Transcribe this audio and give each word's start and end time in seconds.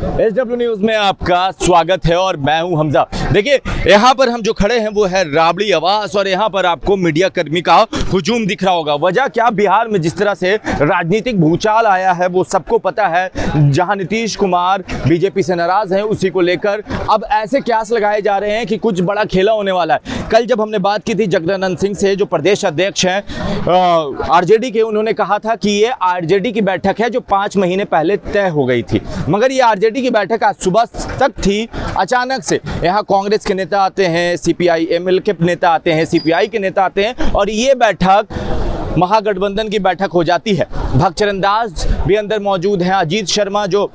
H 0.00 0.32
W 0.34 0.56
news 0.56 0.82
में 0.82 0.94
आपका 0.96 1.50
स्वागत 1.52 2.06
है 2.06 2.16
और 2.16 2.36
मैं 2.36 2.60
हूँ 2.60 2.78
हमजा। 2.78 3.02
देखिए, 3.32 3.60
यहाँ 3.86 4.12
पर 4.14 4.28
हम 4.28 4.42
जो 4.42 4.52
खड़े 4.52 4.78
हैं 4.80 4.88
वो 4.88 5.04
है 5.04 5.22
राबड़ी 5.32 5.70
आवास 5.72 6.14
और 6.16 6.28
यहाँ 6.28 6.48
पर 6.50 6.66
आपको 6.66 6.96
मीडिया 6.96 7.28
कर्मी 7.28 7.60
का 7.60 7.74
हुजूम 8.12 8.46
दिख 8.46 8.62
रहा 8.64 8.74
होगा। 8.74 8.94
वजह 8.96 9.26
क्या? 9.28 9.48
बिहार 9.50 9.88
में 9.88 10.00
जिस 10.02 10.16
तरह 10.18 10.34
से 10.34 10.54
राजनीतिक 10.56 11.40
भूचाल 11.40 11.86
आया 11.86 12.12
है, 12.12 12.28
वो 12.28 12.44
सबको 12.44 12.78
पता 12.78 13.08
है। 13.08 13.30
जहाँ 13.56 13.96
नीतीश 13.96 14.36
कुमार 14.36 14.84
बीजेपी 15.06 15.42
से 15.42 15.54
नाराज़ 15.54 15.94
हैं, 15.94 16.02
उसी 16.02 16.30
को 16.30 16.40
लेकर 16.40 16.82
अब 17.10 17.24
ऐसे 17.32 17.60
क्यास 17.60 17.92
लगाए 17.92 18.20
जा 18.22 18.38
रहे 18.38 18.56
हैं 18.56 18.66
कि 18.66 18.76
कुछ 18.78 19.00
बड़ा 19.02 19.24
खेला 19.24 19.52
होने 19.52 19.72
वाला 19.72 19.94
है। 19.94 20.28
कल 20.30 20.46
जब 20.46 20.60
हमने 20.60 20.78
बात 20.78 21.04
की 21.04 21.14
थी 21.14 21.26
जगदानंद 21.26 21.78
सिंह 21.78 21.94
से, 21.94 22.14
जो 22.16 22.24
प्रदेश 22.26 22.64
अध्यक्ष 22.64 23.06
हैं 23.06 23.22
आरजेडी 24.30 24.70
के, 24.70 24.82
उन्होंने 24.82 25.12
कहा 25.12 25.38
था 25.38 25.54
कि 25.54 25.70
ये 25.72 25.92
आरजेडी 26.02 26.52
की 26.52 26.60
बैठक 26.62 27.00
है 27.00 27.10
जो 27.10 27.20
पाँच 27.20 27.56
महीने 27.56 27.84
पहले 27.86 28.16
तय 28.16 28.48
हो 28.48 28.64
गई 28.64 28.82
थी। 28.82 29.00
मगर 29.28 29.52
ये 29.52 29.60
आरजेडी 29.60 29.88
की 29.92 30.10
बैठक 30.10 30.44
आज 30.44 30.54
सुबह 30.54 30.84
तक 31.20 31.32
थी 31.38 31.68
अचानक 31.98 32.42
से। 32.42 32.60
यहाँ 32.84 33.02
कांग्रेस 33.04 33.46
के 33.46 33.54
नेता 33.54 33.80
आते 33.80 34.06
हैं 34.06 34.36
सीपीआई 34.36 34.86
एमएल 34.92 35.18
के 35.20 35.32
नेता 35.40 35.70
आते 35.70 35.92
हैं 35.92 36.04
सीपीआई 36.04 36.48
के 36.48 36.58
नेता 36.58 36.84
आते 36.84 37.04
हैं 37.04 37.32
और 37.32 37.50
ये 37.50 37.74
बैठक 37.76 38.26
महागठबंधन 38.98 39.68
की 39.68 39.78
बैठक 39.78 40.10
हो 40.14 40.22
जाती 40.24 40.54
है। 40.54 40.66
भक्तचरण 40.94 41.40
दास 41.40 41.86
भी 42.06 42.14
अंदर 42.14 42.40
मौजूद 42.40 42.82
हैं, 42.82 42.92
अजीत 42.92 43.26
शर्मा 43.28 43.66
जो 43.66 43.90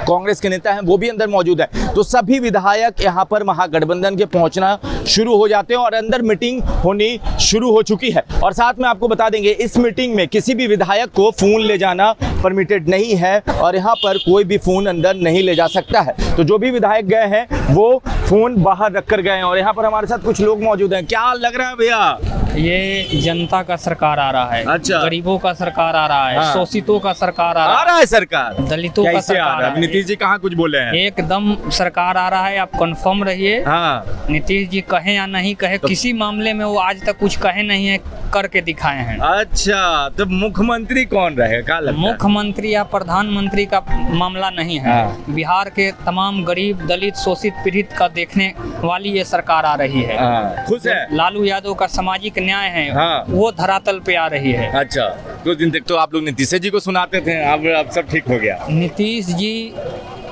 कांग्रेस 0.00 0.40
के 0.40 0.48
नेता 0.48 0.72
हैं, 0.72 0.80
वो 0.80 0.96
भी 0.98 1.08
अंदर 1.08 1.28
मौजूद 1.28 1.60
है। 1.60 1.92
तो 1.94 2.02
सभी 2.02 2.38
विधायक 2.38 3.00
यहाँ 3.00 3.24
पर 3.30 3.44
महागठबंधन 3.44 4.16
के 4.16 4.24
पहुँचना 4.26 4.78
शुरू 5.08 5.36
हो 5.36 5.48
जाते 5.48 5.74
हैं 5.74 5.80
और 5.80 5.94
अंदर 5.94 6.22
मीटिंग 6.22 6.60
होनी 6.84 7.18
शुरू 7.40 7.70
हो 7.70 7.82
चुकी 7.82 8.10
है। 8.10 8.24
और 8.44 8.52
साथ 8.52 8.74
में 8.78 8.88
आपको 8.88 9.08
बता 9.08 9.28
देंगे, 9.30 9.50
इस 9.50 9.76
मीटिंग 9.78 10.14
में 10.14 10.26
किसी 10.28 10.54
भी 10.54 10.66
विधायक 10.66 11.12
को 11.16 11.30
फ़ोन 11.30 11.60
ले 11.60 11.78
जाना 11.78 12.12
परमिटेड 12.42 12.88
नहीं 12.88 13.14
है 13.16 13.38
और 13.52 13.76
यहाँ 13.76 13.94
पर 13.94 14.18
कोई 14.18 14.44
भी 14.44 14.58
फ़ोन 14.58 14.86
अंदर 14.86 15.16
नहीं 15.16 15.42
ले 15.42 15.54
जा 15.54 15.66
सकता 15.68 16.00
है। 16.00 16.14
तो 16.36 16.44
जो 16.44 16.58
भी 16.58 16.70
विधायक 16.70 17.06
गए 17.06 17.26
हैं, 17.28 17.46
वो 17.74 18.02
फ़ोन 18.06 18.62
बाहर 18.62 18.92
रख 18.92 19.06
कर 19.06 19.20
गए 19.20 19.30
हैं 19.30 19.42
और 19.42 19.58
यहाँ 19.58 19.72
पर 19.72 19.86
हमारे 19.86 20.06
साथ 20.06 20.24
कुछ 20.24 20.40
लोग 20.40 20.62
मौजूद 20.62 20.94
हैं। 20.94 21.04
क्या 21.06 21.32
लग 21.34 21.56
रहा 21.56 21.68
है 21.68 21.76
भैया? 21.76 22.39
ये 22.56 23.20
जनता 23.22 23.62
का 23.62 23.76
सरकार 23.76 24.18
आ 24.18 24.30
रहा 24.30 24.50
है 24.52 24.64
अच्छा। 24.72 24.98
गरीबों 25.02 25.38
का 25.38 25.52
सरकार 25.52 25.96
आ 25.96 26.06
रहा 26.06 26.28
है 26.28 26.36
हाँ। 26.36 26.52
शोषितों 26.54 26.98
का 27.00 27.12
सरकार 27.12 27.56
आ 27.56 27.62
आ 27.62 27.66
रहा 27.72 27.82
रहा 27.84 27.96
है 27.98 28.06
सरकार। 28.06 28.56
दलितों 28.70 29.04
का 29.04 29.16
आ 29.16 29.20
सरकार 29.20 29.60
रहा 29.62 29.70
है? 29.70 29.80
नीतीश 29.80 30.06
जी 30.06 30.16
कहाँ 30.16 30.38
कुछ 30.38 30.54
बोले 30.54 30.78
हैं? 30.78 30.92
एकदम 30.92 31.70
सरकार 31.70 32.16
आ 32.16 32.28
रहा 32.28 32.46
है 32.46 32.58
आप 32.58 32.70
कंफर्म 32.80 33.22
रहिए। 33.24 33.62
हाँ। 33.64 34.26
नीतीश 34.30 34.68
जी 34.68 34.80
कहे 34.80 35.14
या 35.14 35.26
नहीं 35.26 35.54
कहे 35.54 35.78
तो- 35.78 35.90
किसी 35.90 36.12
मामले 36.12 36.52
में 36.52 36.64
वो 36.64 36.78
आज 36.78 37.04
तक 37.06 37.18
कुछ 37.18 37.36
कहे 37.36 37.62
नहीं 37.62 37.86
है 37.86 37.98
करके 38.34 38.60
दिखाए 38.60 38.98
हैं। 39.04 39.18
अच्छा 39.18 40.08
तो 40.08 40.26
मुख्यमंत्री 40.26 41.04
कौन 41.04 41.34
रहेगा 41.34 41.60
क्या 41.66 41.78
लगता 41.80 42.00
है? 42.00 42.06
मुख्यमंत्री 42.06 42.74
या 42.74 42.82
प्रधानमंत्री 42.82 43.66
का 43.66 43.82
मामला 44.14 44.50
नहीं 44.50 44.78
है। 44.78 44.92
हाँ। 44.92 45.24
बिहार 45.30 45.68
के 45.68 45.90
तमाम 46.06 46.44
गरीब 46.44 46.86
दलित 46.86 47.16
शोषित 47.16 47.54
पीड़ित 47.64 47.92
का 47.98 48.08
देखने 48.08 48.52
वाली 48.84 49.08
ये 49.08 49.24
सरकार 49.24 49.64
आ 49.64 49.74
रही 49.74 50.02
है। 50.02 50.18
हाँ, 50.18 50.64
खुश 50.68 50.86
है? 50.86 51.16
लालू 51.16 51.44
यादव 51.44 51.74
का 51.74 51.86
सामाजिक 51.86 52.38
न्याय 52.40 52.68
है। 52.68 52.90
हाँ। 52.94 53.24
वो 53.28 53.50
धरातल 53.52 53.98
पे 54.06 54.14
आ 54.14 54.26
रही 54.26 54.52
है। 54.52 54.70
अच्छा 54.80 55.06
कुछ 55.44 55.58
दिन 55.58 55.70
तक 55.70 55.84
तो 55.88 55.96
आप 55.96 56.14
लोग 56.14 56.24
नीतीश 56.24 56.54
जी 56.54 56.70
को 56.70 56.80
सुनाते 56.80 57.20
थे 57.20 57.40
अब 57.52 57.66
अब 57.76 57.90
सब 57.90 58.08
ठीक 58.10 58.28
हो 58.28 58.38
गया। 58.38 58.66
नीतीश 58.70 59.26
जी 59.26 59.52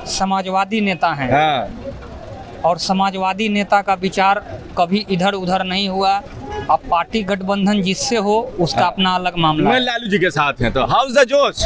समाजवादी 0.09 0.81
नेता 0.81 1.13
है। 1.13 1.31
हाँ। 1.31 2.61
और 2.65 2.77
समाजवादी 2.77 3.47
नेता 3.49 3.81
का 3.81 3.93
विचार 3.93 4.39
कभी 4.77 5.05
इधर 5.09 5.33
उधर 5.33 5.63
नहीं 5.63 5.87
हुआ। 5.89 6.11
अब 6.69 6.79
पार्टी 6.91 7.21
गठबंधन 7.23 7.81
जिससे 7.81 8.17
हो 8.17 8.39
उसका 8.59 8.81
हाँ। 8.81 8.91
अपना 8.91 9.13
अलग 9.15 9.37
मामला 9.37 9.69
मैं 9.69 9.79
लालू 9.79 10.09
जी 10.09 10.19
के 10.19 10.29
साथ 10.31 10.61
हैं 10.61 10.71
तो 10.73 10.85
हाउस 10.85 11.15
द 11.17 11.23
जोश। 11.27 11.63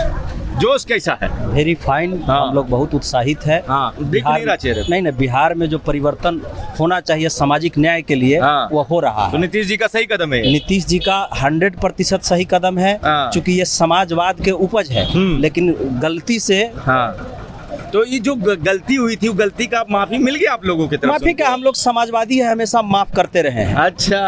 जोश 0.60 0.84
कैसा 0.86 1.18
है 1.22 1.28
वेरी 1.48 1.74
फाइन 1.76 2.12
हाँ। 2.28 2.40
हम 2.48 2.56
लोग 2.56 2.70
बहुत 2.70 2.94
उत्साहित 2.96 3.46
है 3.46 3.60
हाँ, 3.68 3.94
बिहार- 4.02 4.46
नहीं 4.66 4.90
नहीं 4.90 5.02
नहीं 5.02 5.14
बिहार 5.18 5.54
में 5.54 5.68
जो 5.70 5.78
परिवर्तन 5.78 6.42
होना 6.80 7.00
चाहिए 7.00 7.30
सामाजिक 7.30 7.78
न्याय 7.78 8.02
के 8.02 8.16
लिए 8.16 8.40
हाँ। 8.40 8.68
वो 8.72 8.82
हो 8.90 9.00
रहा 9.00 9.26
है 9.26 9.32
तो 9.32 9.38
है 9.38 9.42
नीतीश 9.42 9.68
जी 9.68 9.78
का 9.78 9.88
सही 9.88 10.06
कदम 10.06 10.34
है 10.34 10.42
नीतीश 10.52 10.86
जी 10.86 11.00
का 11.00 11.18
हंड्रेड 11.42 11.80
प्रतिशत 11.80 12.24
सही 12.24 12.46
कदम 12.52 12.78
है 12.78 12.94
हाँ। 13.04 13.30
चूँकि 13.32 13.52
ये 13.52 13.66
समाजवाद 13.66 14.42
के 14.46 14.52
उपज 14.52 14.92
है 14.92 15.06
हम्म। 15.14 15.40
लेकिन 15.42 15.76
गलती 16.02 16.40
से 16.40 16.64
हाँ 16.78 17.33
तो 17.94 18.04
ये 18.06 18.18
जो 18.20 18.34
गलती 18.36 18.96
हुई 18.96 19.16
थी 19.16 19.28
वो 19.28 19.34
गलती 19.34 19.66
का 19.68 19.84
माफ़ी 19.92 20.18
मिल 20.18 20.36
गया 20.36 20.54
आप 20.54 20.66
लोगों 20.66 20.88
की 20.88 20.98
तरफ़ 20.98 21.12
माफ़ी 21.12 21.26
से? 21.26 21.34
का 21.34 21.50
हम 21.50 21.64
लोग 21.64 21.76
समाजवादी 21.76 22.38
है 22.38 22.52
हमेशा 22.52 22.82
माफ़ 22.84 23.12
करते 23.16 23.42
रहे 23.42 23.64
हैं। 23.64 23.76
अच्छा। 23.76 24.20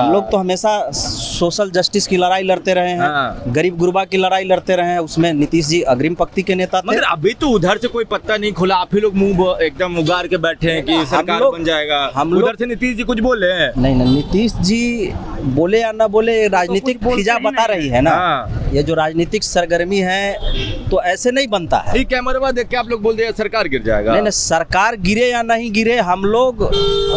हम 0.00 0.12
लोग 0.12 0.30
तो 0.30 0.36
हमेशा 0.36 0.70
सोशल 0.92 1.70
जस्टिस 1.70 2.06
की 2.06 2.16
लड़ाई 2.16 2.42
लड़ते 2.42 2.74
रहे 2.74 2.90
हैं 2.90 2.98
हाँ। 3.00 3.42
गरीब 3.48 3.76
गुरबा 3.78 4.04
की 4.04 4.16
लड़ाई 4.16 4.44
लड़ते 4.44 4.76
रहे 4.76 4.92
हैं 4.92 4.98
उसमें 4.98 5.32
नीतीश 5.34 5.66
जी 5.66 5.80
अग्रिम 5.94 6.14
पंक्ति 6.14 6.42
के 6.42 6.54
नेता 6.54 6.80
थे। 6.80 6.88
मगर 6.88 7.02
अभी 7.02 7.34
तो 7.34 7.50
उधर 7.50 7.78
से 7.78 7.88
कोई 7.88 8.04
पत्ता 8.04 8.36
नहीं 8.36 8.52
खुला 8.52 8.76
आप 8.76 8.94
ही 8.94 9.00
लोग 9.00 9.14
मुँह 9.16 9.64
एकदम 9.64 9.96
उगार 9.98 10.26
के 10.26 10.36
बैठे 10.38 10.70
हैं 10.70 10.82
कि 10.84 11.04
सरकार 11.06 11.44
बन 11.50 11.64
जाएगा। 11.64 12.00
हम 12.16 12.36
उधर 12.36 12.56
से 12.56 12.66
नीतीश 12.66 12.96
जी 12.96 13.02
कुछ 13.04 13.20
बोले 13.20 13.52
हैं? 13.52 13.72
नहीं 13.78 13.94
नहीं 13.94 14.14
नीतीश 14.16 14.52
जी 14.62 15.12
बोले 15.48 15.80
या 15.80 15.90
ना 15.92 16.06
बोले 16.08 16.46
राजनीतिक 16.48 17.02
बोलते 17.02 17.16
फिजा 17.16 17.38
बता 17.40 17.64
रही 17.64 17.88
है। 17.88 18.00
ना। 18.02 18.10
हाँ। 18.10 18.70
ये 18.72 18.82
जो 18.82 18.94
राजनीतिक 18.94 19.44
सरगर्मी 19.44 19.98
है 20.00 20.88
तो 20.90 21.02
ऐसे 21.04 21.30
नहीं 21.30 21.48
बनता 21.48 21.78
है। 21.78 21.92
ठीक 21.92 22.08
कैमरा 22.08 22.50
देख 22.52 22.68
के 22.68 22.76
आप 22.76 22.88
लोग 22.88 23.02
बोल 23.02 23.16
दिए 23.16 23.32
सरकार 23.34 23.68
गिर 23.68 23.82
जाएगा। 23.82 24.12
नहीं 24.12 24.22
नहीं 24.22 24.30
सरकार 24.32 24.96
गिरे 24.98 25.30
या 25.30 25.42
नहीं 25.44 25.72
गिरे 25.72 25.98
हम 26.02 26.24
लोग 26.26 26.68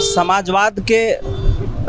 समाजवाद 0.06 0.80
के 0.92 1.08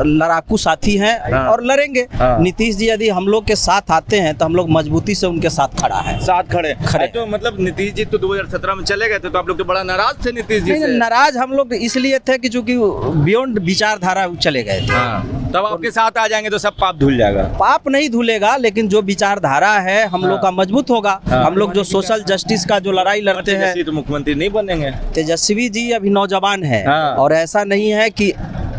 लड़ाकू 0.01 0.57
साथी 0.57 0.97
हैं 0.97 1.33
हाँ। 1.33 1.45
और 1.49 1.63
लड़ेंगे। 1.65 2.07
हाँ। 2.13 2.39
नीतीश 2.41 2.77
जी 2.77 2.89
यदि 2.89 3.09
हम 3.09 3.27
लोग 3.29 3.47
के 3.47 3.57
साथ 3.57 3.91
आते 3.91 4.21
हैं 4.21 4.35
तो 4.39 4.45
हम 4.45 4.55
लोग 4.57 4.71
मजबूती 4.71 5.15
से 5.15 5.27
उनके 5.27 5.51
साथ 5.51 5.81
खड़ा 5.81 5.99
है। 6.01 6.19
साथ 6.21 6.53
खड़े। 6.53 6.75
खड़े। 6.87 7.07
तो 7.07 7.27
मतलब 7.27 7.57
नीतीश 7.61 7.93
जी 7.95 8.05
तो 8.05 8.19
2017 8.19 8.75
में 8.75 8.85
चले 8.85 9.09
गए 9.09 9.19
थे 9.19 9.31
तो 9.31 9.39
आप 9.39 9.49
लोग 9.49 9.59
तो 9.59 9.65
बड़ा 9.65 9.83
नाराज़ 9.83 10.27
थे 10.27 10.33
नीतीश 10.33 10.63
जी 10.63 10.79
से। 10.79 10.87
नाराज़ 10.97 11.39
हम 11.39 11.53
लोग 11.53 11.75
इसलिए 11.75 12.19
थे 12.19 12.39
कि 12.39 12.49
चूँकि 12.49 12.77
बियॉन्ड 13.25 13.59
विचारधारा 13.65 14.27
चले 14.35 14.63
गए 14.63 14.81
थे। 14.81 14.93
हाँ। 14.93 15.40
तब 15.55 15.67
आपके 15.67 15.91
साथ 15.91 16.19
आ 16.19 16.27
जाएँगे 16.27 16.51
तो 16.51 16.59
सब 16.59 16.75
पाप 16.81 16.97
धुल 16.97 17.17
जाएगा। 17.19 17.43
पाप 17.61 17.89
नहीं 17.89 18.09
धुलेगा 18.11 18.57
लेकिन 18.57 18.89
जो 18.89 19.01
विचारधारा 19.03 19.73
है 19.79 20.05
हम 20.07 20.23
हाँ। 20.23 20.31
लोग 20.31 20.43
का 20.43 20.51
मज़बूत 20.51 20.91
होगा। 20.91 21.21
हाँ। 21.29 21.45
हम 21.45 21.57
लोग 21.57 21.73
जो 21.73 21.85
सोशल 21.85 22.23
जस्टिस 22.23 22.65
का 22.65 22.79
जो 22.79 22.93
लड़ाई 22.93 23.21
लड़ते 23.21 23.53
हैं। 23.53 23.85
तो 23.85 23.93
मुख्यमंत्री 23.93 24.35
नहीं 24.35 24.51
बनेंगे। 24.51 24.91
तेजस्वी 25.15 25.69
जी 25.69 25.91
अभी 25.91 26.11
नौजवान 26.11 26.65
है। 26.65 26.85
हाँ। 26.87 27.15
और 27.15 27.33
ऐसा 27.33 27.65
नहीं 27.65 27.91
है 27.91 28.09
कि 28.11 28.33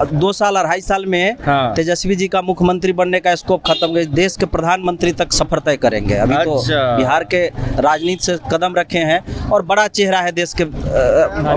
दो 0.03 0.31
साल 0.33 0.55
अढ़ाई 0.55 0.81
साल 0.81 1.05
में 1.05 1.35
हाँ। 1.45 1.73
तेजस्वी 1.75 2.15
जी 2.15 2.27
का 2.27 2.41
मुख्यमंत्री 2.41 2.93
बनने 2.93 3.19
का 3.19 3.33
स्कोप 3.35 3.61
खत्म 3.67 4.03
देश 4.13 4.35
के 4.37 4.45
प्रधानमंत्री 4.47 5.11
तक 5.13 5.31
सफ़र 5.33 5.59
तय 5.59 5.77
करेंगे 5.77 6.15
अभी 6.17 6.35
अच्छा। 6.35 6.45
तो 6.45 6.97
बिहार 6.97 7.23
के 7.25 7.45
राजनीति 7.81 8.25
से 8.25 8.37
कदम 8.51 8.75
रखे 8.75 8.99
हैं 9.01 9.49
और 9.49 9.65
बड़ा 9.65 9.87
चेहरा 9.89 10.19
है 10.19 10.31
देश 10.31 10.53
के 10.61 10.65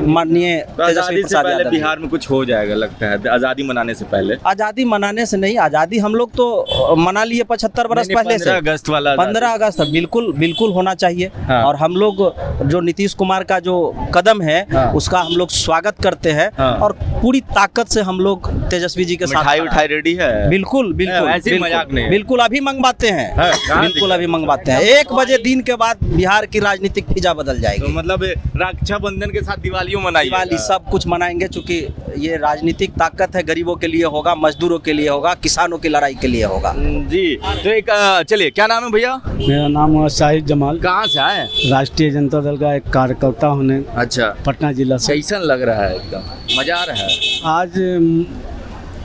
माननीय 0.08 0.58
तो 0.68 0.86
तेजस्वी 0.86 1.22
प्रसाद 1.22 1.46
यादव 1.48 1.70
बिहार 1.70 1.98
में 1.98 2.08
कुछ 2.08 2.30
हो 2.30 2.44
जाएगा 2.44 2.74
लगता 2.74 3.06
है 3.06 3.28
आज़ादी 3.30 3.62
मनाने 3.62 3.94
से 3.94 4.04
पहले 4.06 4.36
आज़ादी 4.46 4.84
मनाने 4.86 5.26
से 5.26 5.36
नहीं 5.36 5.58
आज़ादी 5.60 5.98
हम 5.98 6.14
लोग 6.14 6.32
तो 6.32 6.96
मना 6.98 7.24
लिए 7.24 7.42
पचहत्तर 7.44 7.86
बरस 7.86 8.08
पहले 8.14 8.38
से 8.38 8.50
अगस्त 8.52 8.88
वाला 8.88 9.14
पंद्रह 9.16 9.52
अगस्त 9.52 9.80
बिल्कुल 9.92 10.32
बिल्कुल 10.36 10.72
होना 10.72 10.94
चाहिए 10.96 11.30
हाँ। 11.44 11.62
और 11.64 11.76
हम 11.76 11.96
लोग 11.96 12.22
जो 12.64 12.80
नीतीश 12.80 13.14
कुमार 13.14 13.44
का 13.44 13.58
जो 13.60 13.74
कदम 14.14 14.42
है 14.42 14.60
हाँ। 14.72 14.92
उसका 14.94 15.20
हम 15.20 15.32
लोग 15.34 15.50
स्वागत 15.52 16.02
करते 16.02 16.30
हैं 16.32 16.50
हाँ। 16.58 16.72
और 16.78 16.92
पूरी 17.14 17.40
ताकत 17.52 17.88
से 17.88 18.02
हम 18.02 18.20
लोग 18.20 18.33
तेजस्वी 18.70 19.04
जी 19.04 19.16
के 19.16 19.26
साथ 19.26 19.38
मिठाई 19.38 19.60
उठाई 19.60 19.86
रेडी 19.86 20.14
है। 20.14 20.48
बिल्कुल 20.50 20.92
बिल्कुल 20.94 21.28
ऐसे 21.30 21.58
मज़ाक 21.58 21.92
नहीं 21.92 22.08
बिल्कुल 22.10 22.40
अभी 22.40 22.60
मंगवाते 22.62 23.08
हैं। 23.08 23.30
हाँ, 23.36 23.80
बिल्कुल 23.80 24.10
अभी 24.10 24.26
मंगवाते 24.28 24.72
हैं। 24.72 24.80
एक 24.80 25.12
बजे 25.14 25.38
दिन 25.40 25.60
के 25.62 25.74
बाद 25.76 26.04
बिहार 26.06 26.46
की 26.46 26.58
राजनीतिक 26.60 27.12
फिजा 27.12 27.34
बदल 27.34 27.54
तो 27.54 27.60
जाएगी। 27.60 27.92
मतलब 27.92 28.22
रक्षाबंधन 28.56 29.30
के 29.30 29.42
साथ 29.42 29.62
दिवालियों 29.62 30.00
मनाई 30.00 30.24
दिवाली 30.24 30.58
सब 30.60 30.88
कुछ 30.90 31.06
मनाएँगे 31.06 31.48
क्योंकि 31.48 31.76
ये 32.18 32.36
राजनीतिक 32.38 32.90
ताकत 32.94 33.36
है 33.36 33.42
गरीबों 33.44 33.74
के 33.76 33.86
लिए 33.86 34.04
होगा 34.06 34.34
मजदूरों 34.36 34.78
के 34.78 34.92
लिए 34.92 35.08
होगा 35.08 35.34
किसानों 35.42 35.78
की 35.78 35.88
लड़ाई 35.88 36.14
के 36.14 36.26
लिए 36.26 36.44
होगा। 36.44 36.74
जी 36.76 37.24
तो 37.36 37.70
एक 37.70 37.90
चलिए 38.30 38.50
क्या 38.50 38.66
नाम 38.66 38.84
है 38.84 38.90
भैया? 38.90 39.14
मेरा 39.28 39.66
नाम 39.68 39.96
है 39.96 40.08
शाहिद 40.10 40.46
जमाल। 40.46 40.78
कहाँ 40.80 41.06
से 41.06 41.20
आए 41.20 41.46
राष्ट्रीय 41.66 42.10
जनता 42.10 42.40
दल 42.40 42.56
का 42.56 42.74
एक 42.74 42.88
कार्यकर्ता 42.92 43.46
होने 43.48 43.82
अच्छा। 43.96 44.34
पटना 44.46 44.72
जिला 44.72 44.96
से। 44.96 45.14
कैसन 45.14 45.40
लग 45.42 45.62
रहा 45.62 45.84
है 45.84 45.94
एकदम 45.96 46.58
मज़ा 46.58 46.76
आ 46.76 46.84
रहा 46.84 46.96
है। 46.96 47.08
आज 47.48 47.78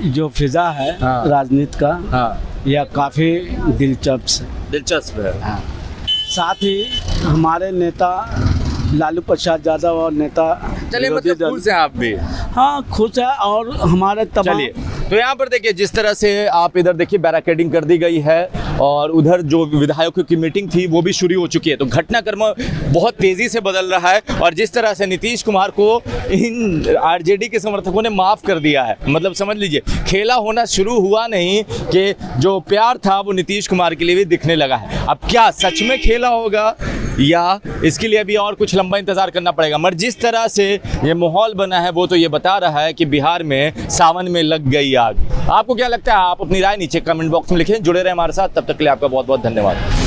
जो 0.01 0.27
फिजा 0.29 0.69
है 0.69 0.91
हाँ। 1.01 1.27
राजनीति 1.29 1.79
का 1.79 1.89
हाँ। 2.11 2.63
यह 2.67 2.83
काफ़ी 2.95 3.31
दिलचस्प 3.77 4.41
है। 4.41 4.71
दिलचस्प 4.71 5.19
है। 5.19 5.39
हाँ। 5.41 5.59
साथ 6.09 6.63
ही 6.63 6.83
हमारे 7.23 7.71
नेता 7.71 8.09
लालू 8.93 9.21
प्रसाद 9.21 9.67
यादव 9.67 9.97
और 10.01 10.11
नेता 10.11 10.45
चलिए 10.91 11.09
मतलब 11.09 11.49
खुश 11.49 11.67
हैं 11.67 11.75
आप 11.75 11.97
भी। 11.97 12.13
हाँ 12.55 12.81
खुश 12.93 13.17
है 13.19 13.25
और 13.25 13.75
हमारे 13.77 14.25
तमाम 14.25 14.59
तो 15.09 15.15
यहाँ 15.15 15.35
पर 15.35 15.49
देखिए, 15.49 15.71
जिस 15.73 15.91
तरह 15.91 16.13
से 16.13 16.45
आप 16.47 16.77
इधर 16.77 16.93
देखिए 16.93 17.19
बैरिकेडिंग 17.19 17.71
कर 17.71 17.85
दी 17.85 17.97
गई 17.97 18.19
है 18.21 18.45
और 18.81 19.11
उधर 19.11 19.41
जो 19.43 19.65
विधायकों 19.67 20.23
की 20.23 20.35
मीटिंग 20.35 20.69
थी, 20.71 20.85
वो 20.87 21.01
भी 21.01 21.13
शुरू 21.13 21.39
हो 21.39 21.47
चुकी 21.47 21.69
है। 21.69 21.75
तो 21.75 21.85
घटनाक्रम 21.85 22.43
बहुत 22.93 23.15
तेज़ी 23.15 23.47
से 23.49 23.59
बदल 23.59 23.85
रहा 23.85 24.11
है 24.11 24.21
और 24.41 24.53
जिस 24.53 24.73
तरह 24.73 24.93
से 24.93 25.05
नीतीश 25.05 25.43
कुमार 25.43 25.71
को 25.79 26.01
इन 26.31 26.95
आरजेडी 26.97 27.47
के 27.47 27.59
समर्थकों 27.59 28.01
ने 28.01 28.09
माफ़ 28.11 28.45
कर 28.47 28.59
दिया 28.59 28.83
है 28.83 28.97
मतलब 29.07 29.33
समझ 29.33 29.57
लीजिए, 29.57 29.81
खेला 30.07 30.35
होना 30.35 30.65
शुरू 30.67 30.99
हुआ 30.99 31.25
नहीं 31.27 31.63
कि 31.63 32.13
जो 32.39 32.59
प्यार 32.69 32.97
था, 32.97 33.19
वो 33.19 33.31
नीतीश 33.31 33.67
कुमार 33.67 33.95
के 33.95 34.05
लिए 34.05 34.15
भी 34.15 34.25
दिखने 34.27 34.55
लगा 34.55 34.75
है। 34.75 35.05
अब 35.07 35.29
क्या 35.29 35.49
सच 35.53 35.81
में 35.81 35.99
खेला 36.01 36.27
होगा? 36.29 36.75
या 37.21 37.59
इसके 37.85 38.07
लिए 38.07 38.19
अभी 38.19 38.35
और 38.35 38.55
कुछ 38.55 38.75
लंबा 38.75 38.97
इंतज़ार 38.97 39.29
करना 39.29 39.51
पड़ेगा। 39.51 39.77
मगर 39.77 39.93
जिस 39.95 40.19
तरह 40.21 40.47
से 40.47 40.73
ये 40.73 41.13
माहौल 41.13 41.53
बना 41.53 41.79
है, 41.79 41.91
वो 41.91 42.07
तो 42.07 42.15
ये 42.15 42.27
बता 42.29 42.57
रहा 42.57 42.81
है 42.81 42.93
कि 42.93 43.05
बिहार 43.07 43.43
में 43.43 43.87
सावन 43.89 44.31
में 44.31 44.41
लग 44.43 44.69
गई 44.69 44.93
आग। 44.95 45.27
आपको 45.51 45.75
क्या 45.75 45.87
लगता 45.87 46.13
है? 46.13 46.19
आप 46.19 46.41
अपनी 46.41 46.61
राय 46.61 46.77
नीचे 46.77 46.99
कमेंट 46.99 47.31
बॉक्स 47.31 47.51
में 47.51 47.57
लिखें। 47.57 47.81
जुड़े 47.83 48.01
रहे 48.01 48.11
हमारे 48.11 48.33
साथ। 48.33 48.49
तब 48.49 48.65
तक 48.65 48.77
के 48.77 48.83
लिए 48.83 48.91
आपका 48.91 49.07
बहुत 49.07 49.25
बहुत 49.25 49.43
धन्यवाद। 49.43 49.98